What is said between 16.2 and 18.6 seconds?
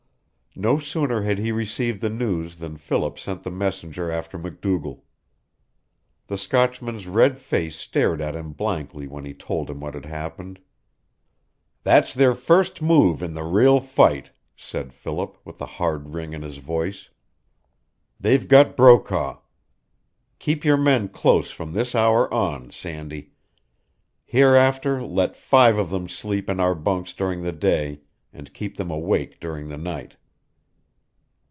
in his voice. "They've